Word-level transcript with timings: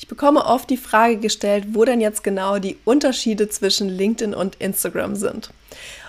Ich 0.00 0.08
bekomme 0.08 0.46
oft 0.46 0.70
die 0.70 0.78
Frage 0.78 1.18
gestellt, 1.18 1.66
wo 1.72 1.84
denn 1.84 2.00
jetzt 2.00 2.24
genau 2.24 2.58
die 2.58 2.78
Unterschiede 2.86 3.50
zwischen 3.50 3.90
LinkedIn 3.90 4.32
und 4.32 4.54
Instagram 4.54 5.14
sind. 5.14 5.50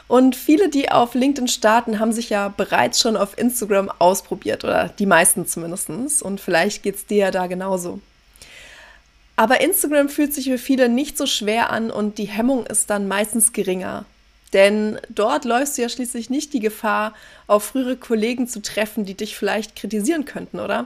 Und 0.07 0.37
viele, 0.37 0.69
die 0.69 0.89
auf 0.89 1.13
LinkedIn 1.13 1.49
starten, 1.49 1.99
haben 1.99 2.13
sich 2.13 2.29
ja 2.29 2.47
bereits 2.47 3.01
schon 3.01 3.17
auf 3.17 3.37
Instagram 3.37 3.91
ausprobiert 3.99 4.63
oder 4.63 4.87
die 4.97 5.05
meisten 5.05 5.45
zumindest. 5.45 5.89
Und 6.21 6.39
vielleicht 6.39 6.83
geht 6.83 6.95
es 6.95 7.05
dir 7.05 7.17
ja 7.17 7.31
da 7.31 7.47
genauso. 7.47 7.99
Aber 9.35 9.59
Instagram 9.59 10.07
fühlt 10.07 10.33
sich 10.33 10.45
für 10.45 10.57
viele 10.57 10.87
nicht 10.87 11.17
so 11.17 11.25
schwer 11.25 11.69
an 11.69 11.91
und 11.91 12.17
die 12.17 12.29
Hemmung 12.29 12.65
ist 12.65 12.89
dann 12.89 13.09
meistens 13.09 13.51
geringer. 13.51 14.05
Denn 14.53 15.01
dort 15.09 15.43
läufst 15.43 15.77
du 15.77 15.81
ja 15.81 15.89
schließlich 15.89 16.29
nicht 16.29 16.53
die 16.53 16.61
Gefahr, 16.61 17.13
auf 17.47 17.65
frühere 17.65 17.97
Kollegen 17.97 18.47
zu 18.47 18.61
treffen, 18.61 19.03
die 19.03 19.15
dich 19.15 19.35
vielleicht 19.35 19.75
kritisieren 19.75 20.23
könnten, 20.23 20.61
oder? 20.61 20.85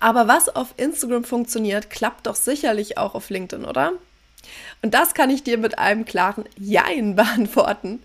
Aber 0.00 0.26
was 0.28 0.48
auf 0.48 0.74
Instagram 0.78 1.24
funktioniert, 1.24 1.90
klappt 1.90 2.26
doch 2.26 2.34
sicherlich 2.34 2.98
auch 2.98 3.14
auf 3.14 3.30
LinkedIn, 3.30 3.64
oder? 3.64 3.92
Und 4.82 4.94
das 4.94 5.14
kann 5.14 5.30
ich 5.30 5.42
dir 5.42 5.58
mit 5.58 5.78
einem 5.78 6.04
klaren 6.04 6.44
Jein 6.58 7.14
beantworten. 7.16 8.02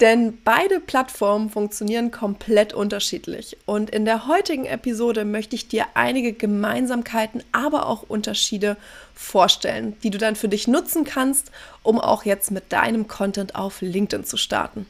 Denn 0.00 0.38
beide 0.44 0.78
Plattformen 0.78 1.50
funktionieren 1.50 2.12
komplett 2.12 2.72
unterschiedlich. 2.72 3.56
Und 3.66 3.90
in 3.90 4.04
der 4.04 4.28
heutigen 4.28 4.64
Episode 4.64 5.24
möchte 5.24 5.56
ich 5.56 5.66
dir 5.66 5.86
einige 5.94 6.32
Gemeinsamkeiten, 6.32 7.42
aber 7.50 7.86
auch 7.86 8.04
Unterschiede 8.04 8.76
vorstellen, 9.12 9.96
die 10.04 10.10
du 10.10 10.18
dann 10.18 10.36
für 10.36 10.48
dich 10.48 10.68
nutzen 10.68 11.02
kannst, 11.02 11.50
um 11.82 11.98
auch 11.98 12.24
jetzt 12.24 12.52
mit 12.52 12.72
deinem 12.72 13.08
Content 13.08 13.56
auf 13.56 13.80
LinkedIn 13.80 14.24
zu 14.24 14.36
starten. 14.36 14.86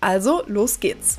Also, 0.00 0.44
los 0.46 0.78
geht's! 0.78 1.18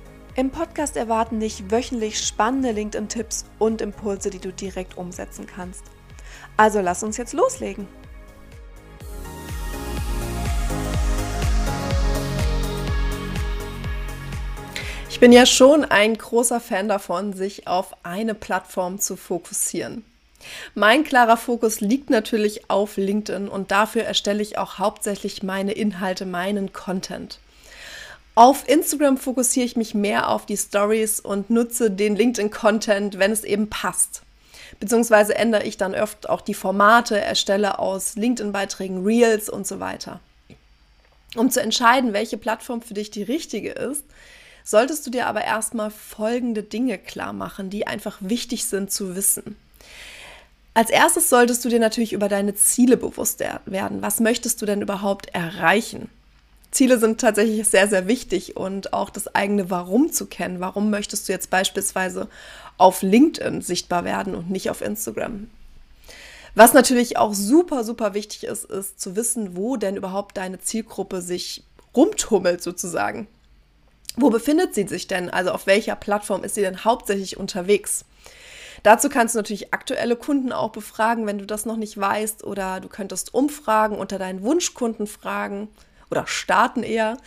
Im 0.33 0.49
Podcast 0.49 0.95
erwarten 0.95 1.41
dich 1.41 1.71
wöchentlich 1.71 2.17
spannende 2.17 2.71
LinkedIn-Tipps 2.71 3.43
und 3.59 3.81
Impulse, 3.81 4.29
die 4.29 4.39
du 4.39 4.53
direkt 4.53 4.95
umsetzen 4.95 5.45
kannst. 5.45 5.83
Also 6.55 6.79
lass 6.79 7.03
uns 7.03 7.17
jetzt 7.17 7.33
loslegen. 7.33 7.85
Ich 15.09 15.19
bin 15.19 15.33
ja 15.33 15.45
schon 15.45 15.83
ein 15.83 16.17
großer 16.17 16.61
Fan 16.61 16.87
davon, 16.87 17.33
sich 17.33 17.67
auf 17.67 17.93
eine 18.03 18.33
Plattform 18.33 18.99
zu 18.99 19.17
fokussieren. 19.17 20.05
Mein 20.75 21.03
klarer 21.03 21.35
Fokus 21.35 21.81
liegt 21.81 22.09
natürlich 22.09 22.69
auf 22.69 22.95
LinkedIn 22.95 23.49
und 23.49 23.69
dafür 23.69 24.03
erstelle 24.03 24.41
ich 24.41 24.57
auch 24.57 24.79
hauptsächlich 24.79 25.43
meine 25.43 25.73
Inhalte, 25.73 26.25
meinen 26.25 26.71
Content. 26.71 27.40
Auf 28.33 28.67
Instagram 28.69 29.17
fokussiere 29.17 29.65
ich 29.65 29.75
mich 29.75 29.93
mehr 29.93 30.29
auf 30.29 30.45
die 30.45 30.55
Stories 30.55 31.19
und 31.19 31.49
nutze 31.49 31.91
den 31.91 32.15
LinkedIn-Content, 32.15 33.19
wenn 33.19 33.31
es 33.31 33.43
eben 33.43 33.69
passt. 33.69 34.21
Beziehungsweise 34.79 35.35
ändere 35.35 35.63
ich 35.63 35.75
dann 35.75 35.93
oft 35.93 36.29
auch 36.29 36.39
die 36.39 36.53
Formate, 36.53 37.19
erstelle 37.19 37.77
aus 37.77 38.15
LinkedIn-Beiträgen 38.15 39.03
Reels 39.03 39.49
und 39.49 39.67
so 39.67 39.81
weiter. 39.81 40.21
Um 41.35 41.51
zu 41.51 41.61
entscheiden, 41.61 42.13
welche 42.13 42.37
Plattform 42.37 42.81
für 42.81 42.93
dich 42.93 43.11
die 43.11 43.23
richtige 43.23 43.71
ist, 43.71 44.05
solltest 44.63 45.05
du 45.05 45.11
dir 45.11 45.27
aber 45.27 45.43
erstmal 45.43 45.91
folgende 45.91 46.63
Dinge 46.63 46.97
klar 46.97 47.33
machen, 47.33 47.69
die 47.69 47.85
einfach 47.85 48.17
wichtig 48.21 48.65
sind 48.65 48.91
zu 48.91 49.15
wissen. 49.15 49.57
Als 50.73 50.89
erstes 50.89 51.29
solltest 51.29 51.65
du 51.65 51.69
dir 51.69 51.79
natürlich 51.79 52.13
über 52.13 52.29
deine 52.29 52.55
Ziele 52.55 52.95
bewusst 52.95 53.41
werden. 53.65 54.01
Was 54.01 54.21
möchtest 54.21 54.61
du 54.61 54.65
denn 54.65 54.81
überhaupt 54.81 55.27
erreichen? 55.33 56.09
Ziele 56.71 56.97
sind 56.99 57.19
tatsächlich 57.19 57.67
sehr, 57.67 57.87
sehr 57.89 58.07
wichtig 58.07 58.55
und 58.55 58.93
auch 58.93 59.09
das 59.09 59.35
eigene 59.35 59.69
Warum 59.69 60.11
zu 60.11 60.25
kennen. 60.25 60.61
Warum 60.61 60.89
möchtest 60.89 61.27
du 61.27 61.33
jetzt 61.33 61.49
beispielsweise 61.49 62.29
auf 62.77 63.01
LinkedIn 63.01 63.61
sichtbar 63.61 64.05
werden 64.05 64.33
und 64.33 64.49
nicht 64.49 64.69
auf 64.69 64.81
Instagram? 64.81 65.49
Was 66.55 66.73
natürlich 66.73 67.17
auch 67.17 67.33
super, 67.33 67.83
super 67.83 68.13
wichtig 68.13 68.45
ist, 68.45 68.65
ist 68.65 68.99
zu 68.99 69.15
wissen, 69.17 69.55
wo 69.55 69.75
denn 69.75 69.97
überhaupt 69.97 70.37
deine 70.37 70.59
Zielgruppe 70.59 71.21
sich 71.21 71.63
rumtummelt 71.95 72.63
sozusagen. 72.63 73.27
Wo 74.15 74.29
befindet 74.29 74.73
sie 74.73 74.87
sich 74.87 75.07
denn? 75.07 75.29
Also 75.29 75.51
auf 75.51 75.67
welcher 75.67 75.95
Plattform 75.95 76.43
ist 76.43 76.55
sie 76.55 76.61
denn 76.61 76.83
hauptsächlich 76.83 77.37
unterwegs? 77.37 78.05
Dazu 78.83 79.09
kannst 79.09 79.35
du 79.35 79.39
natürlich 79.39 79.73
aktuelle 79.73 80.15
Kunden 80.15 80.51
auch 80.51 80.71
befragen, 80.71 81.25
wenn 81.27 81.37
du 81.37 81.45
das 81.45 81.65
noch 81.65 81.77
nicht 81.77 81.97
weißt, 81.97 82.43
oder 82.43 82.79
du 82.79 82.87
könntest 82.87 83.33
Umfragen 83.33 83.97
unter 83.97 84.17
deinen 84.17 84.41
Wunschkunden 84.41 85.07
fragen 85.07 85.69
oder 86.11 86.27
starten 86.27 86.83
eher. 86.83 87.17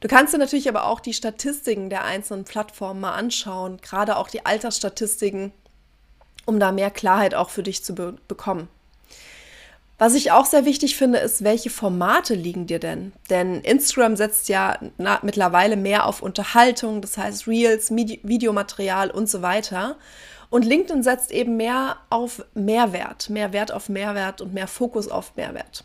Du 0.00 0.08
kannst 0.08 0.34
dir 0.34 0.38
natürlich 0.38 0.68
aber 0.68 0.86
auch 0.86 1.00
die 1.00 1.14
Statistiken 1.14 1.90
der 1.90 2.04
einzelnen 2.04 2.44
Plattformen 2.44 3.00
mal 3.00 3.14
anschauen, 3.14 3.78
gerade 3.80 4.16
auch 4.16 4.28
die 4.28 4.44
Altersstatistiken, 4.44 5.52
um 6.44 6.60
da 6.60 6.70
mehr 6.70 6.90
Klarheit 6.90 7.34
auch 7.34 7.50
für 7.50 7.62
dich 7.62 7.82
zu 7.82 7.94
be 7.94 8.16
bekommen. 8.28 8.68
Was 9.98 10.14
ich 10.14 10.30
auch 10.30 10.44
sehr 10.44 10.66
wichtig 10.66 10.94
finde, 10.94 11.18
ist, 11.18 11.42
welche 11.42 11.70
Formate 11.70 12.34
liegen 12.34 12.66
dir 12.66 12.78
denn? 12.78 13.14
Denn 13.30 13.62
Instagram 13.62 14.14
setzt 14.14 14.50
ja 14.50 14.78
na, 14.98 15.20
mittlerweile 15.22 15.76
mehr 15.78 16.04
auf 16.04 16.20
Unterhaltung, 16.20 17.00
das 17.00 17.16
heißt 17.16 17.46
Reels, 17.46 17.90
Medi 17.90 18.20
Videomaterial 18.22 19.10
und 19.10 19.30
so 19.30 19.40
weiter. 19.40 19.96
Und 20.50 20.66
LinkedIn 20.66 21.02
setzt 21.02 21.32
eben 21.32 21.56
mehr 21.56 21.96
auf 22.10 22.44
Mehrwert, 22.54 23.30
mehr 23.30 23.54
Wert 23.54 23.72
auf 23.72 23.88
Mehrwert 23.88 24.42
und 24.42 24.52
mehr 24.52 24.68
Fokus 24.68 25.08
auf 25.08 25.34
Mehrwert. 25.36 25.84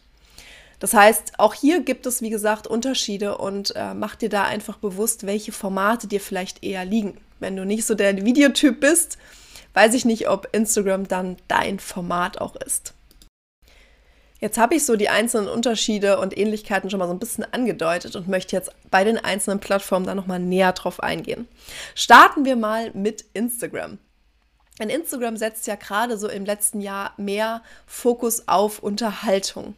Das 0.82 0.96
heißt, 0.96 1.34
auch 1.38 1.54
hier 1.54 1.82
gibt 1.82 2.08
es, 2.08 2.24
wie 2.24 2.32
gesagt, 2.32 2.66
Unterschiede 2.66 3.38
und 3.38 3.76
äh, 3.76 3.94
mach 3.94 4.16
dir 4.16 4.30
da 4.30 4.46
einfach 4.46 4.78
bewusst, 4.78 5.28
welche 5.28 5.52
Formate 5.52 6.08
dir 6.08 6.20
vielleicht 6.20 6.64
eher 6.64 6.86
liegen. 6.86 7.18
Wenn 7.40 7.56
du 7.56 7.68
nicht 7.68 7.86
so 7.86 7.94
der 7.94 8.26
Videotyp 8.26 8.80
bist, 8.80 9.20
weiß 9.76 9.94
ich 9.94 10.06
nicht, 10.06 10.28
ob 10.28 10.50
Instagram 10.54 11.08
dann 11.08 11.38
dein 11.48 11.80
Format 11.80 12.42
auch 12.42 12.56
ist. 12.56 12.96
Jetzt 14.40 14.58
habe 14.58 14.74
ich 14.74 14.84
so 14.84 14.96
die 14.96 15.10
einzelnen 15.10 15.48
Unterschiede 15.48 16.18
und 16.18 16.36
Ähnlichkeiten 16.36 16.90
schon 16.90 16.98
mal 16.98 17.06
so 17.06 17.14
ein 17.14 17.20
bisschen 17.20 17.46
angedeutet 17.54 18.16
und 18.16 18.28
möchte 18.28 18.56
jetzt 18.56 18.72
bei 18.90 19.04
den 19.04 19.20
einzelnen 19.20 19.60
Plattformen 19.60 20.08
da 20.08 20.16
nochmal 20.16 20.40
näher 20.40 20.74
drauf 20.74 21.00
eingehen. 21.00 21.48
Starten 21.94 22.44
wir 22.44 22.56
mal 22.56 22.90
mit 22.96 23.24
Instagram. 23.34 24.00
Denn 24.80 24.90
Instagram 24.90 25.38
setzt 25.38 25.68
ja 25.68 25.76
gerade 25.76 26.18
so 26.18 26.28
im 26.28 26.44
letzten 26.44 26.82
Jahr 26.82 27.14
mehr 27.18 27.62
Fokus 27.86 28.48
auf 28.48 28.80
Unterhaltung. 28.80 29.76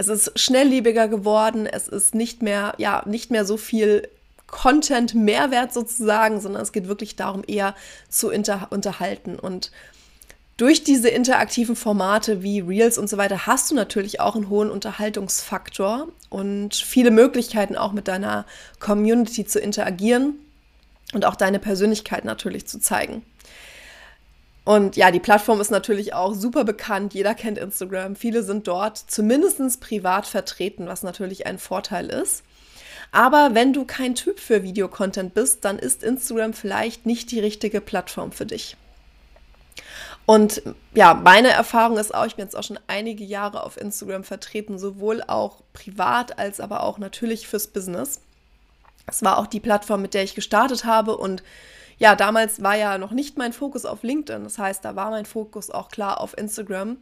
Es 0.00 0.08
ist 0.08 0.32
schnelllebiger 0.40 1.08
geworden, 1.08 1.66
es 1.66 1.86
ist 1.86 2.14
nicht 2.14 2.40
mehr, 2.40 2.72
ja, 2.78 3.02
nicht 3.04 3.30
mehr 3.30 3.44
so 3.44 3.58
viel 3.58 4.08
Content-Mehrwert 4.46 5.74
sozusagen, 5.74 6.40
sondern 6.40 6.62
es 6.62 6.72
geht 6.72 6.88
wirklich 6.88 7.16
darum, 7.16 7.42
eher 7.46 7.74
zu 8.08 8.30
unterhalten. 8.30 9.38
Und 9.38 9.70
durch 10.56 10.84
diese 10.84 11.10
interaktiven 11.10 11.76
Formate 11.76 12.42
wie 12.42 12.60
Reels 12.60 12.96
und 12.96 13.10
so 13.10 13.18
weiter 13.18 13.46
hast 13.46 13.70
du 13.70 13.74
natürlich 13.74 14.20
auch 14.20 14.36
einen 14.36 14.48
hohen 14.48 14.70
Unterhaltungsfaktor 14.70 16.08
und 16.30 16.74
viele 16.74 17.10
Möglichkeiten 17.10 17.76
auch 17.76 17.92
mit 17.92 18.08
deiner 18.08 18.46
Community 18.78 19.44
zu 19.44 19.60
interagieren 19.60 20.36
und 21.12 21.26
auch 21.26 21.36
deine 21.36 21.58
Persönlichkeit 21.58 22.24
natürlich 22.24 22.66
zu 22.66 22.80
zeigen. 22.80 23.22
Und 24.64 24.96
ja, 24.96 25.10
die 25.10 25.20
Plattform 25.20 25.60
ist 25.60 25.70
natürlich 25.70 26.14
auch 26.14 26.34
super 26.34 26.64
bekannt. 26.64 27.14
Jeder 27.14 27.34
kennt 27.34 27.58
Instagram. 27.58 28.14
Viele 28.14 28.42
sind 28.42 28.68
dort 28.68 28.98
zumindest 28.98 29.80
privat 29.80 30.26
vertreten, 30.26 30.86
was 30.86 31.02
natürlich 31.02 31.46
ein 31.46 31.58
Vorteil 31.58 32.08
ist. 32.10 32.42
Aber 33.12 33.50
wenn 33.54 33.72
du 33.72 33.84
kein 33.84 34.14
Typ 34.14 34.38
für 34.38 34.62
Videocontent 34.62 35.34
bist, 35.34 35.64
dann 35.64 35.78
ist 35.78 36.04
Instagram 36.04 36.52
vielleicht 36.52 37.06
nicht 37.06 37.30
die 37.30 37.40
richtige 37.40 37.80
Plattform 37.80 38.32
für 38.32 38.46
dich. 38.46 38.76
Und 40.26 40.62
ja, 40.94 41.14
meine 41.14 41.48
Erfahrung 41.48 41.98
ist 41.98 42.14
auch, 42.14 42.26
ich 42.26 42.36
bin 42.36 42.44
jetzt 42.44 42.54
auch 42.54 42.62
schon 42.62 42.78
einige 42.86 43.24
Jahre 43.24 43.64
auf 43.64 43.76
Instagram 43.76 44.22
vertreten, 44.22 44.78
sowohl 44.78 45.24
auch 45.26 45.62
privat 45.72 46.38
als 46.38 46.60
aber 46.60 46.84
auch 46.84 46.98
natürlich 46.98 47.48
fürs 47.48 47.66
Business. 47.66 48.20
Es 49.06 49.24
war 49.24 49.38
auch 49.38 49.48
die 49.48 49.58
Plattform, 49.58 50.02
mit 50.02 50.14
der 50.14 50.22
ich 50.22 50.36
gestartet 50.36 50.84
habe 50.84 51.16
und 51.16 51.42
ja, 52.00 52.16
damals 52.16 52.62
war 52.62 52.76
ja 52.76 52.96
noch 52.96 53.12
nicht 53.12 53.36
mein 53.36 53.52
Fokus 53.52 53.84
auf 53.84 54.02
LinkedIn. 54.02 54.42
Das 54.42 54.58
heißt, 54.58 54.82
da 54.84 54.96
war 54.96 55.10
mein 55.10 55.26
Fokus 55.26 55.70
auch 55.70 55.90
klar 55.90 56.20
auf 56.20 56.36
Instagram. 56.36 56.96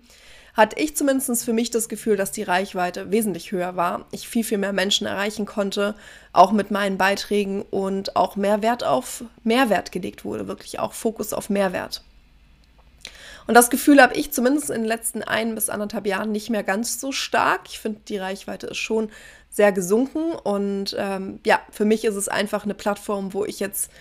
hatte 0.54 0.80
ich 0.80 0.96
zumindest 0.96 1.44
für 1.44 1.52
mich 1.52 1.70
das 1.70 1.88
Gefühl, 1.88 2.16
dass 2.16 2.32
die 2.32 2.42
Reichweite 2.42 3.12
wesentlich 3.12 3.52
höher 3.52 3.76
war. 3.76 4.06
Ich 4.10 4.28
viel, 4.28 4.42
viel 4.42 4.58
mehr 4.58 4.72
Menschen 4.72 5.06
erreichen 5.06 5.46
konnte, 5.46 5.94
auch 6.32 6.50
mit 6.50 6.72
meinen 6.72 6.98
Beiträgen 6.98 7.62
und 7.62 8.16
auch 8.16 8.34
mehr 8.34 8.60
Wert 8.60 8.82
auf 8.82 9.22
Mehrwert 9.44 9.92
gelegt 9.92 10.24
wurde, 10.24 10.48
wirklich 10.48 10.80
auch 10.80 10.94
Fokus 10.94 11.32
auf 11.32 11.48
Mehrwert. 11.48 12.02
Und 13.46 13.54
das 13.54 13.70
Gefühl 13.70 14.02
habe 14.02 14.16
ich 14.16 14.32
zumindest 14.32 14.68
in 14.68 14.82
den 14.82 14.88
letzten 14.88 15.22
ein 15.22 15.54
bis 15.54 15.70
anderthalb 15.70 16.06
Jahren 16.06 16.32
nicht 16.32 16.50
mehr 16.50 16.64
ganz 16.64 17.00
so 17.00 17.12
stark. 17.12 17.60
Ich 17.68 17.78
finde, 17.78 18.00
die 18.08 18.18
Reichweite 18.18 18.66
ist 18.66 18.78
schon 18.78 19.10
sehr 19.48 19.70
gesunken. 19.70 20.32
Und 20.32 20.96
ähm, 20.98 21.38
ja, 21.46 21.60
für 21.70 21.84
mich 21.84 22.04
ist 22.04 22.16
es 22.16 22.28
einfach 22.28 22.64
eine 22.64 22.74
Plattform, 22.74 23.32
wo 23.32 23.44
ich 23.44 23.60
jetzt 23.60 23.92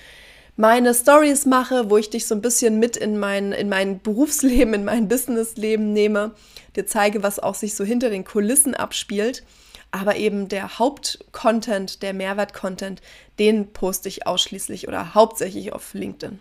meine 0.57 0.93
Stories 0.93 1.45
mache, 1.45 1.89
wo 1.89 1.97
ich 1.97 2.09
dich 2.09 2.27
so 2.27 2.35
ein 2.35 2.41
bisschen 2.41 2.79
mit 2.79 2.97
in 2.97 3.17
mein, 3.17 3.53
in 3.53 3.69
mein 3.69 4.01
Berufsleben, 4.01 4.73
in 4.73 4.83
mein 4.83 5.07
Businessleben 5.07 5.93
nehme, 5.93 6.31
dir 6.75 6.85
zeige, 6.85 7.23
was 7.23 7.39
auch 7.39 7.55
sich 7.55 7.75
so 7.75 7.85
hinter 7.85 8.09
den 8.09 8.25
Kulissen 8.25 8.73
abspielt. 8.73 9.43
Aber 9.91 10.17
eben 10.17 10.49
der 10.49 10.79
Hauptcontent, 10.79 12.01
der 12.03 12.13
Mehrwert-Content, 12.13 13.01
den 13.39 13.71
poste 13.71 14.09
ich 14.09 14.27
ausschließlich 14.27 14.87
oder 14.87 15.15
hauptsächlich 15.15 15.71
auf 15.71 15.93
LinkedIn. 15.93 16.39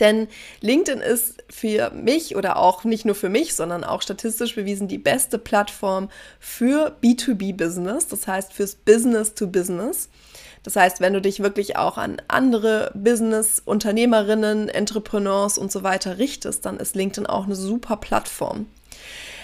Denn 0.00 0.28
LinkedIn 0.60 1.00
ist 1.00 1.42
für 1.48 1.90
mich 1.90 2.36
oder 2.36 2.56
auch 2.56 2.84
nicht 2.84 3.04
nur 3.04 3.14
für 3.14 3.28
mich, 3.28 3.54
sondern 3.54 3.84
auch 3.84 4.02
statistisch 4.02 4.56
bewiesen 4.56 4.88
die 4.88 4.98
beste 4.98 5.38
Plattform 5.38 6.10
für 6.40 6.96
B2B-Business, 7.02 8.08
das 8.08 8.26
heißt 8.26 8.52
fürs 8.52 8.74
Business 8.74 9.34
to 9.34 9.46
Business. 9.46 10.08
Das 10.64 10.76
heißt, 10.76 11.00
wenn 11.00 11.12
du 11.12 11.20
dich 11.20 11.40
wirklich 11.40 11.76
auch 11.76 11.98
an 11.98 12.16
andere 12.26 12.90
Business, 12.94 13.62
Unternehmerinnen, 13.64 14.68
Entrepreneurs 14.68 15.58
und 15.58 15.70
so 15.70 15.82
weiter 15.82 16.18
richtest, 16.18 16.64
dann 16.64 16.78
ist 16.78 16.96
LinkedIn 16.96 17.26
auch 17.26 17.44
eine 17.44 17.54
super 17.54 17.96
Plattform. 17.96 18.66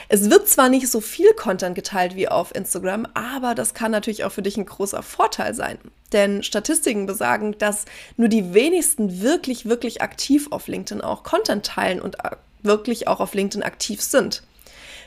Es 0.08 0.28
wird 0.28 0.49
zwar 0.49 0.69
nicht 0.69 0.88
so 0.88 1.00
viel 1.00 1.32
Content 1.34 1.76
geteilt 1.76 2.17
wie 2.17 2.26
auf 2.26 2.52
Instagram, 2.52 3.06
aber 3.14 3.55
das 3.55 3.75
kann 3.75 3.93
natürlich 3.93 4.25
auch 4.25 4.32
für 4.32 4.43
dich 4.43 4.56
ein 4.56 4.67
großer 4.67 5.05
Vorteil 5.05 5.55
sein. 5.55 5.78
Denn 6.12 6.43
Statistiken 6.43 7.06
besagen, 7.06 7.56
dass 7.58 7.84
nur 8.17 8.26
die 8.26 8.52
wenigsten 8.52 9.20
wirklich, 9.20 9.67
wirklich 9.67 10.02
aktiv 10.02 10.49
auf 10.50 10.67
LinkedIn 10.67 11.00
auch 11.00 11.22
Content 11.22 11.64
teilen 11.64 12.00
und 12.00 12.25
äh, 12.25 12.31
wirklich 12.62 13.06
auch 13.06 13.20
auf 13.20 13.34
LinkedIn 13.34 13.62
aktiv 13.62 14.00
sind. 14.02 14.43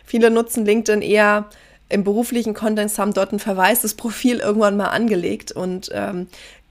Viele 0.05 0.29
nutzen 0.29 0.65
LinkedIn 0.65 1.01
eher 1.01 1.49
im 1.89 2.03
beruflichen 2.03 2.53
Kontext, 2.53 2.97
haben 2.97 3.13
dort 3.13 3.31
ein 3.31 3.39
verwaistes 3.39 3.93
Profil 3.93 4.39
irgendwann 4.39 4.77
mal 4.77 4.89
angelegt 4.89 5.51
und 5.51 5.89
ähm, 5.93 6.27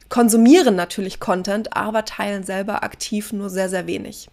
konsumieren 0.08 0.76
natürlich 0.76 1.20
Content, 1.20 1.76
aber 1.76 2.04
teilen 2.04 2.44
selber 2.44 2.82
aktiv 2.82 3.32
nur 3.32 3.50
sehr, 3.50 3.68
sehr 3.68 3.86
wenig. 3.86 4.28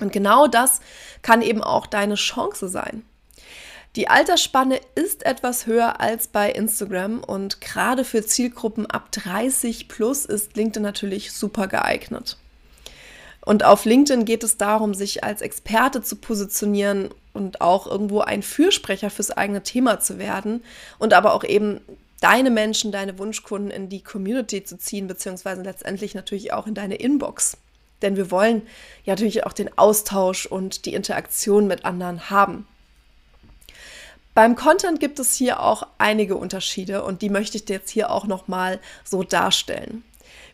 Und 0.00 0.12
genau 0.12 0.46
das 0.46 0.80
kann 1.22 1.42
eben 1.42 1.62
auch 1.62 1.86
deine 1.86 2.16
Chance 2.16 2.68
sein. 2.68 3.04
Die 3.96 4.08
Altersspanne 4.08 4.80
ist 4.96 5.24
etwas 5.24 5.66
höher 5.66 6.00
als 6.00 6.26
bei 6.26 6.50
Instagram 6.50 7.22
und 7.22 7.60
gerade 7.60 8.04
für 8.04 8.26
Zielgruppen 8.26 8.86
ab 8.86 9.12
30 9.12 9.86
plus 9.86 10.24
ist 10.24 10.56
LinkedIn 10.56 10.82
natürlich 10.82 11.32
super 11.32 11.68
geeignet. 11.68 12.36
Und 13.40 13.62
auf 13.64 13.84
LinkedIn 13.84 14.24
geht 14.24 14.42
es 14.42 14.56
darum, 14.56 14.94
sich 14.94 15.22
als 15.22 15.42
Experte 15.42 16.02
zu 16.02 16.16
positionieren 16.16 17.10
und 17.34 17.60
auch 17.60 17.86
irgendwo 17.86 18.20
ein 18.20 18.42
Fürsprecher 18.42 19.10
fürs 19.10 19.30
eigene 19.30 19.62
Thema 19.62 20.00
zu 20.00 20.18
werden 20.18 20.64
und 20.98 21.12
aber 21.12 21.34
auch 21.34 21.44
eben 21.44 21.80
deine 22.20 22.50
Menschen, 22.50 22.90
deine 22.90 23.18
Wunschkunden 23.18 23.70
in 23.70 23.90
die 23.90 24.02
Community 24.02 24.64
zu 24.64 24.78
ziehen, 24.78 25.06
beziehungsweise 25.06 25.62
letztendlich 25.62 26.14
natürlich 26.14 26.54
auch 26.54 26.66
in 26.66 26.74
deine 26.74 26.94
Inbox. 26.94 27.58
Denn 28.00 28.16
wir 28.16 28.30
wollen 28.30 28.62
ja 29.04 29.12
natürlich 29.12 29.44
auch 29.44 29.52
den 29.52 29.76
Austausch 29.76 30.46
und 30.46 30.86
die 30.86 30.94
Interaktion 30.94 31.66
mit 31.66 31.84
anderen 31.84 32.30
haben. 32.30 32.66
Beim 34.34 34.56
Content 34.56 35.00
gibt 35.00 35.18
es 35.18 35.34
hier 35.34 35.60
auch 35.60 35.86
einige 35.98 36.36
Unterschiede 36.36 37.04
und 37.04 37.22
die 37.22 37.30
möchte 37.30 37.56
ich 37.56 37.66
dir 37.66 37.74
jetzt 37.74 37.90
hier 37.90 38.10
auch 38.10 38.26
nochmal 38.26 38.80
so 39.04 39.22
darstellen. 39.22 40.02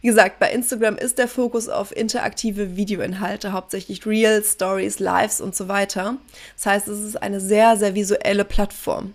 Wie 0.02 0.08
gesagt, 0.08 0.38
bei 0.38 0.50
Instagram 0.50 0.96
ist 0.96 1.18
der 1.18 1.28
Fokus 1.28 1.68
auf 1.68 1.94
interaktive 1.94 2.76
Videoinhalte, 2.76 3.52
hauptsächlich 3.52 4.06
Reels, 4.06 4.52
Stories, 4.52 4.98
Lives 4.98 5.42
und 5.42 5.54
so 5.54 5.68
weiter. 5.68 6.16
Das 6.56 6.66
heißt, 6.66 6.88
es 6.88 7.00
ist 7.00 7.22
eine 7.22 7.38
sehr, 7.40 7.76
sehr 7.76 7.94
visuelle 7.94 8.46
Plattform. 8.46 9.12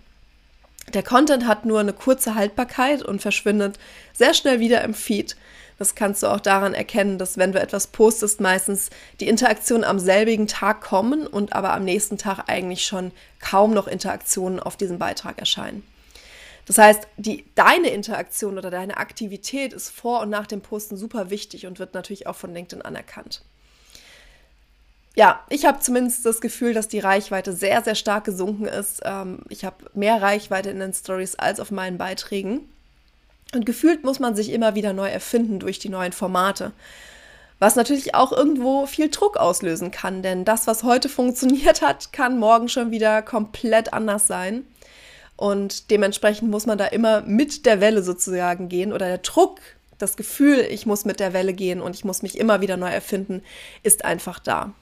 Der 0.94 1.02
Content 1.02 1.48
hat 1.48 1.64
nur 1.64 1.80
eine 1.80 1.92
kurze 1.92 2.36
Haltbarkeit 2.36 3.02
und 3.02 3.20
verschwindet 3.20 3.80
sehr 4.12 4.32
schnell 4.32 4.60
wieder 4.60 4.84
im 4.84 4.94
Feed. 4.94 5.36
Das 5.78 5.96
kannst 5.96 6.22
du 6.22 6.28
auch 6.28 6.40
daran 6.40 6.72
erkennen, 6.72 7.18
dass 7.18 7.36
wenn 7.36 7.52
du 7.52 7.60
etwas 7.60 7.88
postest, 7.88 8.40
meistens 8.40 8.90
die 9.18 9.28
Interaktionen 9.28 9.84
am 9.84 9.98
selbigen 9.98 10.46
Tag 10.46 10.80
kommen 10.80 11.26
und 11.26 11.52
aber 11.52 11.74
am 11.74 11.84
nächsten 11.84 12.16
Tag 12.16 12.44
eigentlich 12.46 12.86
schon 12.86 13.10
kaum 13.40 13.74
noch 13.74 13.88
Interaktionen 13.88 14.60
auf 14.60 14.76
diesem 14.76 14.98
Beitrag 14.98 15.38
erscheinen. 15.38 15.82
Das 16.66 16.78
heißt, 16.78 17.06
die, 17.16 17.44
deine 17.54 17.90
Interaktion 17.90 18.58
oder 18.58 18.70
deine 18.70 18.96
Aktivität 18.96 19.72
ist 19.72 19.88
vor 19.90 20.20
und 20.20 20.30
nach 20.30 20.46
dem 20.46 20.60
Posten 20.60 20.96
super 20.96 21.30
wichtig 21.30 21.66
und 21.66 21.78
wird 21.78 21.94
natürlich 21.94 22.26
auch 22.26 22.36
von 22.36 22.52
LinkedIn 22.52 22.82
anerkannt. 22.82 23.42
Ja, 25.14 25.40
ich 25.48 25.64
habe 25.64 25.80
zumindest 25.80 26.26
das 26.26 26.42
Gefühl, 26.42 26.74
dass 26.74 26.88
die 26.88 26.98
Reichweite 26.98 27.54
sehr, 27.54 27.82
sehr 27.82 27.94
stark 27.94 28.24
gesunken 28.24 28.66
ist. 28.66 29.00
Ähm, 29.04 29.38
ich 29.48 29.64
habe 29.64 29.76
mehr 29.94 30.20
Reichweite 30.20 30.68
in 30.68 30.78
den 30.78 30.92
Stories 30.92 31.36
als 31.36 31.58
auf 31.58 31.70
meinen 31.70 31.96
Beiträgen. 31.96 32.68
Und 33.54 33.64
gefühlt 33.64 34.04
muss 34.04 34.18
man 34.18 34.36
sich 34.36 34.50
immer 34.50 34.74
wieder 34.74 34.92
neu 34.92 35.08
erfinden 35.08 35.60
durch 35.60 35.78
die 35.78 35.88
neuen 35.88 36.12
Formate. 36.12 36.72
Was 37.58 37.76
natürlich 37.76 38.14
auch 38.14 38.32
irgendwo 38.32 38.84
viel 38.84 39.08
Druck 39.08 39.38
auslösen 39.38 39.90
kann, 39.90 40.22
denn 40.22 40.44
das, 40.44 40.66
was 40.66 40.82
heute 40.82 41.08
funktioniert 41.08 41.80
hat, 41.80 42.12
kann 42.12 42.38
morgen 42.38 42.68
schon 42.68 42.90
wieder 42.90 43.22
komplett 43.22 43.94
anders 43.94 44.26
sein. 44.26 44.66
Und 45.36 45.90
dementsprechend 45.90 46.50
muss 46.50 46.66
man 46.66 46.78
da 46.78 46.86
immer 46.86 47.20
mit 47.22 47.66
der 47.66 47.80
Welle 47.80 48.02
sozusagen 48.02 48.68
gehen 48.68 48.92
oder 48.92 49.06
der 49.06 49.18
Druck, 49.18 49.60
das 49.98 50.16
Gefühl, 50.16 50.60
ich 50.60 50.86
muss 50.86 51.04
mit 51.04 51.20
der 51.20 51.32
Welle 51.32 51.52
gehen 51.52 51.80
und 51.80 51.94
ich 51.94 52.04
muss 52.04 52.22
mich 52.22 52.38
immer 52.38 52.60
wieder 52.60 52.76
neu 52.76 52.88
erfinden, 52.88 53.42
ist 53.82 54.04
einfach 54.04 54.38
da. 54.38 54.72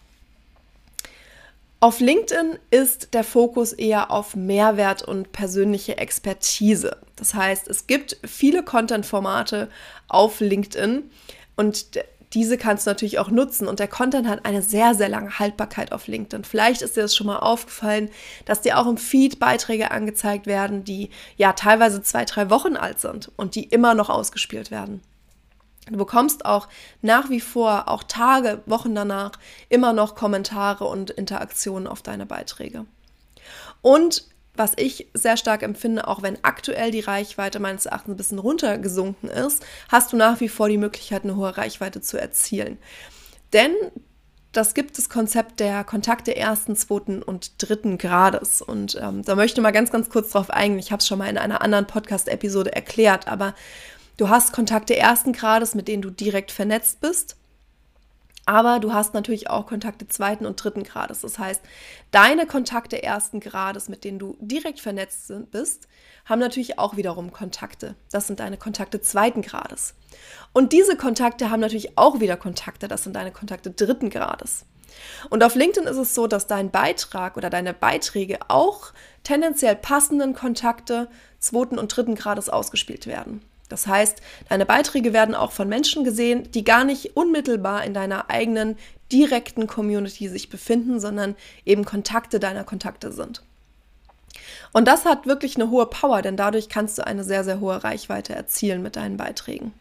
Auf 1.81 2.01
LinkedIn 2.01 2.59
ist 2.71 3.13
der 3.13 3.25
Fokus 3.25 3.73
eher 3.73 4.11
auf 4.11 4.35
Mehrwert 4.35 5.03
und 5.03 5.33
persönliche 5.33 5.99
Expertise. 5.99 6.97
Das 7.17 7.35
heißt, 7.35 7.69
es 7.69 7.87
gibt 7.87 8.17
viele 8.25 8.63
Content-Formate 8.63 9.69
auf 10.09 10.41
LinkedIn 10.41 11.11
und 11.57 11.87
diese 12.35 12.59
kannst 12.59 12.87
du 12.87 12.91
natürlich 12.91 13.19
auch 13.19 13.31
nutzen 13.31 13.69
und 13.69 13.79
der 13.79 13.89
Content 13.89 14.29
hat 14.29 14.45
eine 14.45 14.63
sehr, 14.63 14.95
sehr 14.95 15.09
lange 15.09 15.39
Haltbarkeit 15.39 15.93
auf 15.93 16.09
LinkedIn. 16.09 16.45
Vielleicht 16.45 16.83
ist 16.83 16.97
dir 16.97 17.03
das 17.03 17.15
schon 17.15 17.29
mal 17.29 17.39
aufgefallen, 17.39 18.11
dass 18.45 18.61
dir 18.61 18.79
auch 18.79 18.87
im 18.87 18.97
Feed 18.97 19.39
Beiträge 19.39 19.91
angezeigt 19.91 20.47
werden, 20.47 20.85
die 20.85 21.11
ja 21.37 21.53
teilweise 21.53 22.03
zwei, 22.03 22.25
drei 22.25 22.51
Wochen 22.51 22.77
alt 22.77 23.01
sind 23.01 23.31
und 23.37 23.55
die 23.55 23.65
immer 23.65 23.95
noch 23.95 24.11
ausgespielt 24.11 24.71
werden. 24.71 25.01
Du 25.87 25.99
bekommst 25.99 26.47
auch 26.47 26.69
nach 27.03 27.31
wie 27.31 27.41
vor, 27.41 27.89
auch 27.89 28.03
Tage, 28.03 28.63
Wochen 28.67 28.95
danach, 28.95 29.33
immer 29.69 29.93
noch 29.93 30.15
Kommentare 30.15 30.87
und 30.87 31.11
Interaktionen 31.11 31.87
auf 31.87 32.03
deine 32.03 32.27
Beiträge. 32.27 32.87
Und 33.83 34.25
was 34.57 34.73
ich 34.77 35.09
sehr 35.15 35.37
stark 35.37 35.63
empfinde, 35.63 36.07
auch 36.07 36.23
wenn 36.23 36.39
aktuell 36.43 36.91
die 36.91 37.01
Reichweite 37.01 37.61
meines 37.61 37.87
Erachtens 37.87 38.15
ein 38.15 38.17
bisschen 38.17 38.39
runtergesunken 38.39 39.29
ist, 39.29 39.65
hast 39.89 40.13
du 40.13 40.17
nach 40.17 40.41
wie 40.41 40.49
vor 40.49 40.69
die 40.69 40.79
Möglichkeit, 40.79 41.25
eine 41.25 41.37
hohe 41.37 41.57
Reichweite 41.57 42.01
zu 42.01 42.21
erzielen. 42.21 42.79
Denn 43.53 43.73
das 44.53 44.75
gibt 44.75 44.99
das 44.99 45.09
Konzept 45.09 45.59
der 45.59 45.83
Kontakte 45.83 46.37
ersten, 46.37 46.77
zweiten 46.77 47.23
und 47.23 47.53
dritten 47.59 47.99
Grades. 47.99 48.63
Und 48.63 48.97
ähm, 49.01 49.23
da 49.23 49.35
möchte 49.35 49.61
ich 49.61 49.63
mal 49.63 49.73
ganz, 49.73 49.91
ganz 49.91 50.11
kurz 50.11 50.31
drauf 50.31 50.51
eingehen. 50.51 50.79
Ich 50.79 50.93
habe 50.93 51.01
es 51.01 51.09
schon 51.09 51.19
mal 51.19 51.29
in 51.29 51.39
einer 51.39 51.61
anderen 51.61 51.89
Podcast-Episode 51.89 52.73
erklärt, 52.73 53.27
aber 53.27 53.55
Du 54.17 54.29
hast 54.29 54.53
Kontakte 54.53 54.97
ersten 54.97 55.33
Grades, 55.33 55.75
mit 55.75 55.89
denen 55.89 56.03
du 56.03 56.11
direkt 56.11 56.53
vernetzt 56.53 57.01
bist. 57.01 57.37
Aber 58.47 58.79
du 58.79 58.93
hast 58.93 59.15
natürlich 59.15 59.49
auch 59.49 59.67
Kontakte 59.67 60.07
zweiten 60.07 60.45
und 60.45 60.63
dritten 60.63 60.83
Grades. 60.83 61.23
Das 61.23 61.39
heißt, 61.39 61.63
deine 62.11 62.47
Kontakte 62.47 63.03
ersten 63.03 63.41
Grades, 63.41 63.89
mit 63.89 64.05
denen 64.05 64.19
du 64.19 64.37
direkt 64.41 64.81
vernetzt 64.81 65.33
bist, 65.51 65.89
haben 66.27 66.41
natürlich 66.41 66.79
auch 66.79 66.97
wiederum 66.97 67.33
Kontakte. 67.33 67.95
Das 68.11 68.27
sind 68.27 68.41
deine 68.41 68.59
Kontakte 68.59 69.01
zweiten 69.01 69.43
Grades. 69.43 69.95
Und 70.53 70.73
diese 70.73 70.97
Kontakte 70.97 71.51
haben 71.51 71.61
natürlich 71.61 71.97
auch 71.97 72.21
wieder 72.21 72.37
Kontakte. 72.37 72.87
Das 72.87 73.05
sind 73.05 73.17
deine 73.17 73.33
Kontakte 73.33 73.71
dritten 73.71 74.11
Grades. 74.11 74.67
Und 75.31 75.43
auf 75.43 75.55
LinkedIn 75.55 75.89
ist 75.89 75.97
es 75.97 76.15
so, 76.15 76.27
dass 76.27 76.47
dein 76.47 76.71
Beitrag 76.71 77.37
oder 77.37 77.51
deine 77.51 77.75
Beiträge 77.75 78.39
auch 78.49 78.93
tendenziell 79.23 79.75
passenden 79.75 80.35
Kontakte 80.35 81.09
zweiten 81.39 81.79
und 81.79 81.89
dritten 81.89 82.15
Grades 82.15 82.49
ausgespielt 82.49 83.07
werden. 83.07 83.43
Das 83.75 83.89
heißt, 83.89 84.23
deine 84.49 84.67
Beiträge 84.67 85.13
werden 85.13 85.35
auch 85.35 85.51
von 85.51 85.69
Menschen 85.69 86.05
gesehen, 86.05 86.49
die 86.53 86.63
gar 86.63 86.85
nicht 86.85 87.17
unmittelbar 87.17 87.83
in 87.83 87.93
deiner 87.93 88.31
eigenen 88.31 88.77
direkten 89.11 89.67
Community 89.67 90.29
sich 90.29 90.49
befinden, 90.49 91.01
sondern 91.01 91.35
eben 91.65 91.85
Kontakte 91.85 92.39
deiner 92.39 92.63
Kontakte 92.63 93.11
sind. 93.11 93.43
Und 94.73 94.87
das 94.87 95.07
hat 95.07 95.27
wirklich 95.27 95.57
eine 95.57 95.71
hohe 95.71 95.87
Power, 95.87 96.23
denn 96.23 96.37
dadurch 96.37 96.69
kannst 96.69 96.99
du 96.99 97.05
eine 97.05 97.25
sehr, 97.25 97.43
sehr 97.43 97.59
hohe 97.59 97.83
Reichweite 97.83 98.33
erzielen 98.33 98.81
mit 98.81 98.95
deinen 98.95 99.17
Beiträgen. 99.17 99.75